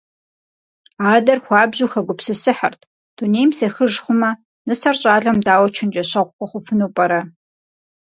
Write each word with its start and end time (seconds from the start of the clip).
Адэр 1.13 1.39
хуабжьу 1.45 1.91
хэгупсысыхьырт: 1.93 2.81
«Дунейм 3.15 3.49
сехыж 3.57 3.93
хъумэ, 4.03 4.31
нысэр 4.67 4.95
щӀалэм 5.01 5.37
дауэ 5.45 5.67
чэнджэщэгъу 5.75 6.33
хуэхъуфыну 6.35 6.93
пӀэрэ?». 6.95 7.21